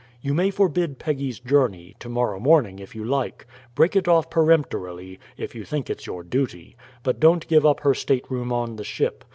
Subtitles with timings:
[0.19, 3.45] You may forbid Peggy's journey, to morrow morning if you like.
[3.75, 6.75] Break it off peremptorily, if you think it's your duty.
[7.03, 9.23] But don't give up her state room on the ship.